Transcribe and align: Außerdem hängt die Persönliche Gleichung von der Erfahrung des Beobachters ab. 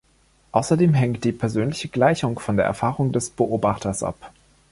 Außerdem 0.51 0.95
hängt 0.95 1.25
die 1.25 1.31
Persönliche 1.31 1.87
Gleichung 1.87 2.39
von 2.39 2.57
der 2.57 2.65
Erfahrung 2.65 3.11
des 3.11 3.29
Beobachters 3.29 4.01
ab. 4.01 4.31